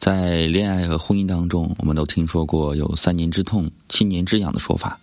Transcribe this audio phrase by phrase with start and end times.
[0.00, 4.98] 在恋爱和婚姻当中，我们都听说过有“三年之痛，七年之痒”的说法。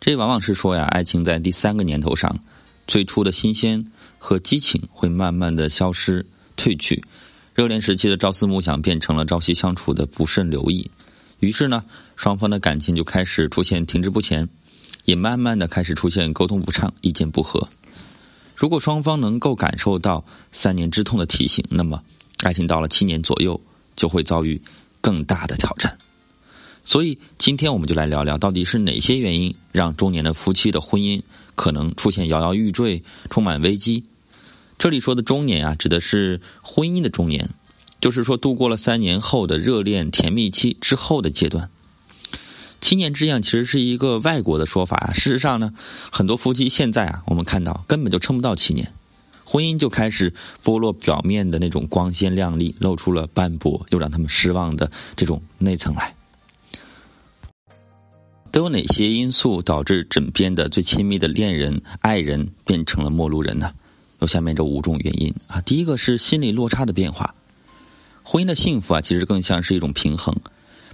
[0.00, 2.40] 这往往是说呀，爱情在第三个年头上，
[2.86, 3.84] 最初的新鲜
[4.18, 6.24] 和激情会慢慢的消失
[6.56, 7.04] 褪去，
[7.54, 10.90] 热恋时期的朝思暮想变成了朝夕相处的不甚留意。
[11.40, 11.84] 于是呢，
[12.16, 14.48] 双方的感情就开始出现停滞不前，
[15.04, 17.68] 也慢慢的开始出现沟通不畅、意见不合。
[18.56, 22.02] 如果双方能够感受到三年之痛的提醒，那么
[22.42, 23.60] 爱情到了七年左右。
[24.00, 24.62] 就会遭遇
[25.02, 25.98] 更大的挑战，
[26.86, 31.20] 所以今天我们就来聊聊，到底是哪些原因让中年的夫妻的婚姻
[31.54, 34.04] 可能出现摇摇欲坠、充满危机？
[34.78, 37.50] 这里说的中年啊，指的是婚姻的中年，
[38.00, 41.68] 就是说度过了三年后的热恋甜蜜期之后的阶段。
[42.80, 45.74] 七年之痒其实是一个外国的说法啊，事实上呢，
[46.10, 48.90] 很多夫妻现在啊，我们看到根本就撑不到七年。
[49.50, 50.32] 婚姻就开始
[50.62, 56.14] 剥落表面的那种光鲜亮丽，露出了斑驳又让他们失望的这种内层来。
[58.52, 63.72] 都有哪些因素导致枕边的最亲密的恋人、爱人变成了陌路人呢？
[64.20, 65.60] 有下面这五种原因啊。
[65.62, 67.34] 第一个是心理落差的变化。
[68.22, 70.36] 婚姻的幸福啊，其实更像是一种平衡，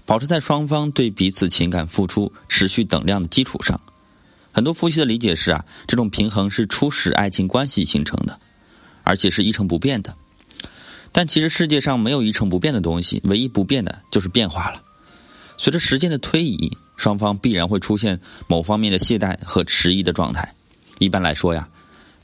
[0.06, 3.78] 保持在双方对彼此情感付出持续等量的基础上。
[4.56, 8.38] 很多夫妻的理解是啊，这种平衡是初始爱情关系形成的。
[9.02, 10.16] 而且是一成不变的，
[11.12, 14.82] 但其实世界上没有一成不变的东西，唯一不变的就是变化了。
[15.58, 18.18] 随着时间的推移，双方必然会出现
[18.48, 20.54] 某方面的懈怠和迟疑的状态。
[20.98, 21.68] 一般来说呀，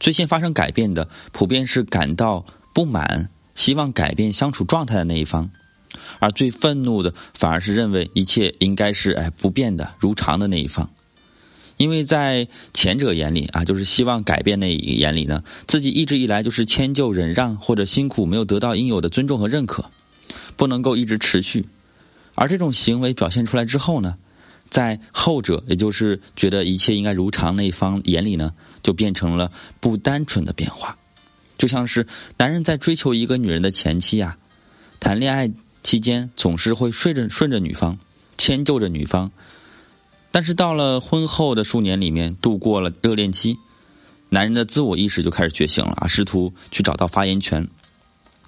[0.01, 5.51] 最先发生改变的，普遍是感到不满、希望改变相处状态的那一方，
[6.19, 10.91] 而最愤怒的，反而是认为一切应该是哎不变的、如常的那一方。
[11.83, 19.91] 因为在前者眼里啊，就是希望改变那一眼里呢，自己一直以来就是迁就、忍让或者辛苦，没有得到应有的尊重和认可，
[20.57, 21.67] 不能够一直持续。
[22.37, 24.15] 而这种行为表现出来之后呢，
[24.71, 28.53] 在后者，也就是觉得一切应该如常那一方眼里呢，
[28.85, 29.51] 就变成了
[29.81, 30.97] 不单纯的变化。
[31.59, 32.07] 就像是
[32.39, 34.39] 男人在追求一个女人的前期啊，
[35.01, 35.51] 谈恋爱
[35.83, 37.99] 期间总是会顺着顺着女方，
[38.39, 39.33] 迁就着女方。
[40.33, 43.59] 但是到了婚后的数年里面，度过了热恋期，
[44.31, 47.69] 男人的自我意识就开始觉醒了啊，试图去找到发言权。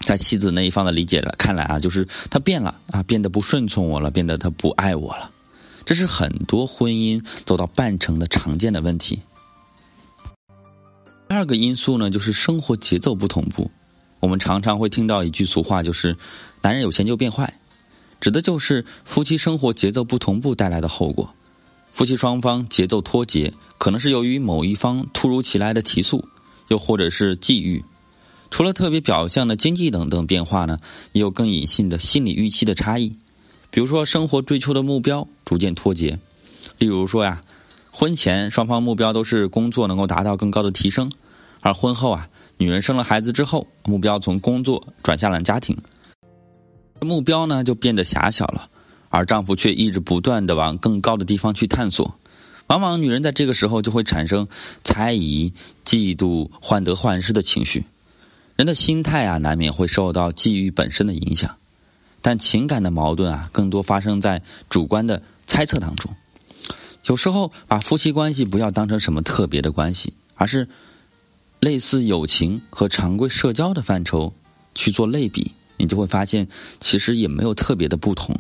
[0.01, 5.31] 在妻子那一方的理解了看来啊，就是他变了啊，变得不顺从我了，变得他不爱我了。
[5.85, 9.21] 这是很多婚姻走到半程的常见的问题。
[11.29, 13.71] 第二个因素呢，就是生活节奏不同步。
[14.21, 16.17] 我们常常会听到一句俗话，就是
[16.63, 17.61] “男人有钱就变坏”，
[18.21, 21.35] 指的就是夫妻生活节奏不同步带来的后果。
[21.95, 26.27] 夫妻双方节奏脱节，可能是由于某一方突如其来的提速，
[26.67, 27.85] 又或者是际遇。
[28.51, 30.81] 除了特别表象的经济等等变化呢，
[31.13, 33.17] 也有更隐性的心理预期的差异。
[33.71, 36.19] 比如说，生活追求的目标逐渐脱节。
[36.79, 37.45] 例如说呀，
[37.93, 41.13] 婚前双方目标都是工作能够达到更高的提升，
[41.61, 45.79] 而婚后啊，女人生了孩子之后，目标从工作转向了家庭，
[47.01, 48.69] 目标呢就变得狭小了。
[49.15, 52.19] 而丈夫却一直不断的往更高的地方去探索，
[52.67, 54.49] 往往女人在这个时候就会产生
[54.83, 55.53] 猜疑、
[55.85, 57.85] 嫉妒、患得患失的情绪。
[58.57, 61.59] 人的心态啊，难免会受到际遇本身的影响，
[62.23, 66.13] 但情感的矛盾啊，更多发生在主观的猜测当中。
[67.07, 70.69] 有时候，把夫妻关系不要当成什么特别的关系，而是
[71.61, 74.35] 类似友情和常规社交的范畴
[74.75, 76.49] 去做类比，你就会发现，
[76.81, 78.37] 其实也没有特别的不同。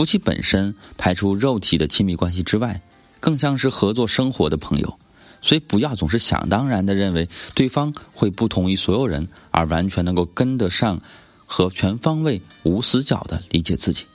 [0.00, 2.80] 夫妻本身排除肉体的亲密关系之外，
[3.20, 4.98] 更像是合作生活的朋友，
[5.42, 10.98] 所以不要总是想当然的认为对方会不同于所有人，而完全能够跟得上
[11.44, 14.06] 和全方位无死角的理解自己。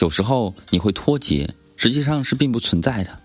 [0.00, 3.18] 有时候你会脱节，实际上是并不存在的，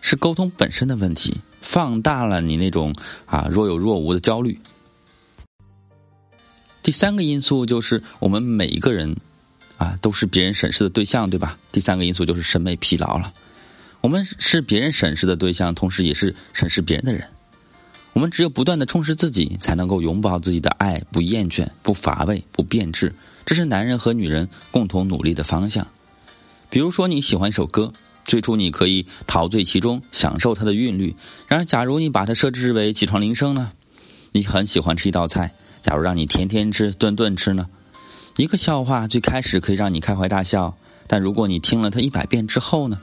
[0.00, 2.94] 是沟通本身的问题，放大了你那种
[3.26, 4.58] 啊若有若无的焦虑。
[6.82, 9.14] 第三个因素就是我们每一个人。
[9.78, 11.58] 啊，都是别人审视的对象，对吧？
[11.72, 13.32] 第三个因素就是审美疲劳了。
[14.00, 17.24] 我们是别人审视的对象，同时也是审视别人的人。
[18.12, 23.14] 我们只有不断的充实自己，才能够拥抱自己的爱，不厌倦、不乏味、不变质。
[23.46, 25.86] 这是男人和女人共同努力的方向。
[26.68, 27.92] 比如说你喜欢一首歌，
[28.24, 31.14] 最初你可以陶醉其中，享受它的韵律。
[31.46, 33.72] 然而，假如你把它设置为起床铃声呢？
[34.32, 35.52] 你很喜欢吃一道菜，
[35.82, 37.66] 假如让你天天吃、顿顿吃呢？
[38.38, 40.72] 一个笑话最开始可以让你开怀大笑，
[41.08, 42.96] 但如果你听了它一百遍之后呢？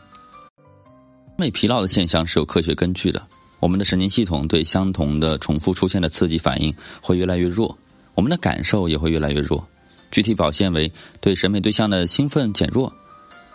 [0.48, 3.22] 审美疲劳的现象是有科学根据的。
[3.60, 7.78] 我们的神经系统对相同的重复出现的刺激反应会越来越弱，
[8.14, 9.68] 我们的感受也会越来越弱。
[10.10, 10.90] 具体表现为
[11.20, 12.94] 对审美对象的兴奋减弱，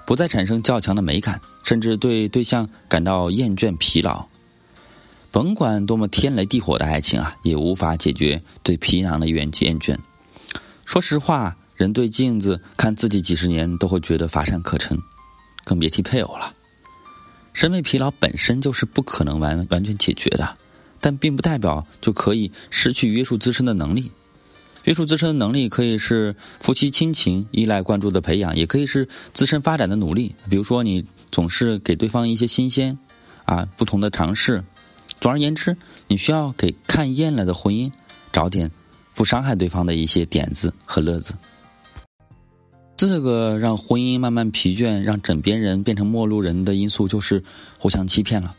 [0.04, 4.26] 不再产生较强的美感，甚至对对象感到厌倦疲劳。
[5.32, 9.96] 甭管多么天雷地火的爱情啊，也无法解决对皮囊的厌厌倦。
[10.84, 14.98] 说实话，人对镜子看自己几十年都会觉得乏善可陈，
[15.64, 16.52] 更别提配偶了。
[17.54, 20.58] 审美疲劳本身就是不可能完完全解决的，
[21.00, 24.12] 但并不代表就可以失去约束自身的能力。
[24.84, 30.34] 约束自身的能力可以是夫妻亲情依赖关注的培养，也可以是自身发展的努力。
[30.50, 32.98] 比如说，你总是给对方一些新鲜
[33.46, 34.62] 啊不同的尝试。
[35.18, 35.78] 总而言之，
[36.08, 37.90] 你需要给看厌了的婚姻
[38.30, 38.70] 找点
[39.14, 41.34] 不伤害对方的一些点子和乐子。
[43.08, 47.42] 四个让婚姻慢慢疲倦、让枕边人变成陌路人的因素，就是
[47.78, 48.54] 互相欺骗了。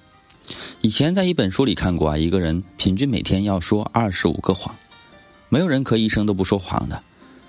[0.82, 4.76] 以前在一本书里看过啊，一个人平均每天要说二十五个谎，
[5.48, 7.04] 没有人可一生都不说谎的。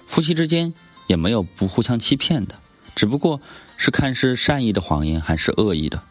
[0.06, 0.74] 夫妻之间
[1.06, 2.56] 也没有不互相欺骗的，
[2.94, 3.40] 只不过
[3.78, 6.02] 是看是善意的谎言还是恶意的。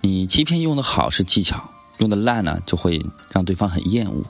[0.00, 1.70] 你欺骗用的好是技巧。
[1.98, 4.24] 用的烂呢，就会让对方很厌恶。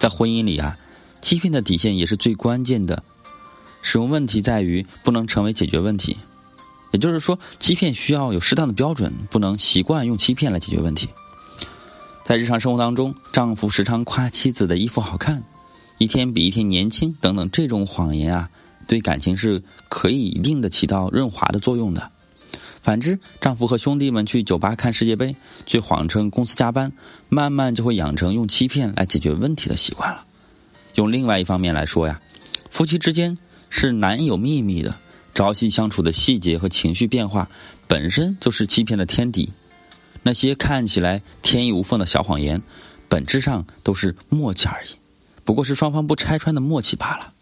[0.00, 0.76] 在婚姻里啊，
[1.20, 3.04] 欺骗的底线也是最关键的。
[3.82, 6.16] 使用问题在于不能成为解决问题，
[6.92, 11.08] 也就是说，欺骗需要有适当的标准，不能习惯用欺骗来解决问题。
[12.24, 15.42] 在日常生活当中，丈夫时常夸妻子的衣服好看，
[15.98, 18.48] 一天比一天年轻等等，这种谎言啊，
[18.86, 22.10] 对感情是可以一定的起到润滑的作用的。
[22.80, 25.36] 反之，丈夫和兄弟们去酒吧看世界杯，
[25.66, 26.92] 却谎称公司加班，
[27.28, 30.24] 慢慢就会养成用欺骗来解决问题的习惯了。
[30.94, 32.20] 用另外一方面来说呀，
[32.70, 33.38] 夫妻之间
[33.74, 35.00] 是难有秘密的，
[35.34, 37.50] 朝夕相处的细节和情绪变化，
[37.88, 39.50] 本身就是欺骗的天敌。
[40.22, 42.60] 那些看起来天衣无缝的小谎言，
[43.08, 44.88] 本质上都是默契而已，
[45.42, 47.32] 不过是双方不拆穿的默契罢了。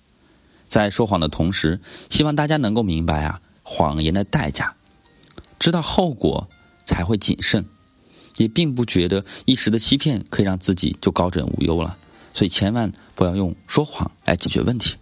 [0.68, 4.76] 在说谎的同时，希望大家能够明白啊，谎言的代价。
[5.58, 6.48] 知道后果
[6.86, 7.66] 才会谨慎，
[8.36, 11.98] 也并不觉得一时的欺骗可以让自己就高枕无忧了，
[12.32, 14.94] 所以千万不要用说谎来解决问题。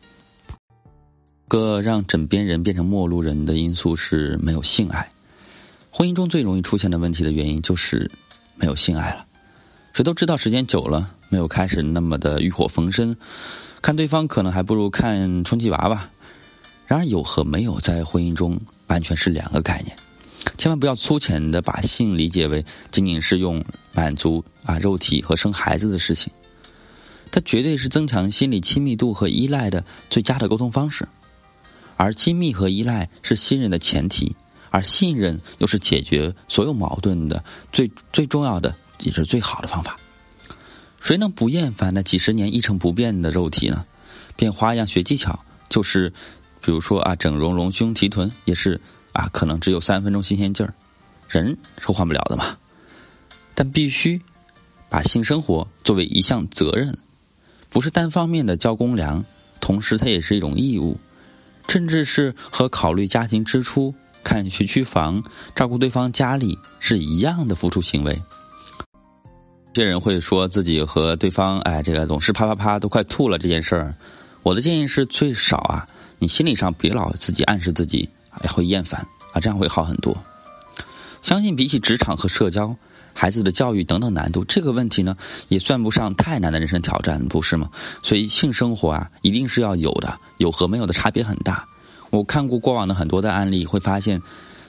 [1.49, 5.11] 个让枕边人变成陌路人的因素是没有性爱，
[5.91, 8.11] 婚姻中最容易出现的问题的原因就是
[8.55, 9.27] 没有性爱了。
[9.95, 13.17] 谁都知道，时间久了没有开始那么的欲火焚身，
[13.83, 16.09] 看对方可能还不如看充气娃娃。
[16.87, 19.97] 然而，有和没有在婚姻中完全是两个概念。
[20.57, 26.33] 千万不要粗浅的把性理解为仅仅是用满足啊肉体和生孩子的事情，
[27.31, 31.09] 它绝对是增强心理亲密度和依赖的最佳的沟通方式，
[31.99, 34.35] 而亲密和依赖是信任的前提，
[34.71, 39.99] 而信任又是解决所有矛盾的最最重要的也是最好的方法。
[40.99, 43.85] 谁能不厌烦那几十年一成不变的肉体呢？
[44.37, 46.11] 变花样学技巧，就是
[46.63, 48.81] 比如说啊整容隆胸提臀也是。
[49.15, 50.73] 啊，可能只有三分钟新鲜劲儿，
[51.29, 52.57] 人是换不了的嘛。
[53.53, 54.21] 但必须
[54.89, 56.97] 把性生活作为一项责任，
[57.69, 59.25] 不是单方面的交公粮，
[59.61, 61.01] 同时它也是一种义务，
[61.69, 63.95] 甚至是和考虑家庭支出、
[64.25, 65.23] 看学区房、
[65.55, 68.21] 照顾对方家里是一样的付出行为。
[69.75, 73.95] 有些人会说自己和对方，哎，这个总是啪啪啪都快吐了这件事儿。
[74.43, 75.87] 我的建议是，最少啊，
[76.19, 78.09] 你心理上别老自己暗示自己。
[78.41, 79.01] 哎会厌烦
[79.33, 80.17] 啊，这样会好很多。
[81.23, 82.75] 相信比起职场和社交、
[83.21, 85.17] 孩子的教育等等难度，这个问题呢
[85.49, 87.69] 也算不上太难的人生挑战，不是吗？
[88.01, 91.67] 所以性生活啊，一定是要有的，有和没有的差别很大。
[92.11, 94.23] 我看过过往的很多的案例，会发现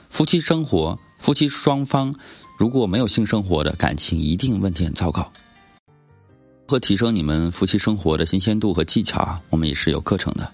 [0.10, 2.16] 夫妻生活、夫妻双方
[2.58, 5.32] 如果没有性生活的感情，一定问题很糟糕。
[5.86, 9.40] 如何提升你们夫妻生活的新鲜度和技巧啊？
[9.52, 10.52] 我们也是有课程的。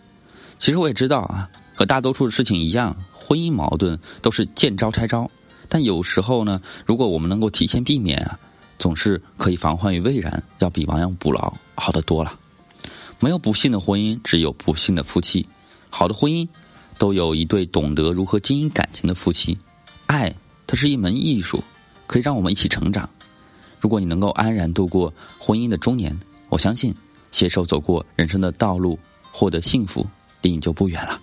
[0.59, 1.49] 其实我也知道啊。
[1.73, 5.29] 和大多数的事情一样，婚姻矛盾都是见招拆招。
[5.69, 8.39] 但有时候呢，如果我们能够提前避免啊，
[8.77, 12.37] 总是可以防患于未然，要比亡羊补牢好得多了。
[13.19, 15.47] 没有不幸的婚姻，只有不幸的夫妻。
[15.89, 16.47] 好的婚姻
[16.97, 19.57] 都有一对懂得如何经营感情的夫妻。
[20.07, 20.35] 爱，
[20.67, 21.63] 它是一门艺术，
[22.07, 23.09] 可以让我们一起成长。
[23.79, 26.19] 如果你能够安然度过婚姻的中年，
[26.49, 26.93] 我相信
[27.31, 28.99] 携手走过人生的道路，
[29.31, 30.05] 获得幸福，
[30.41, 31.19] 离你就不远了。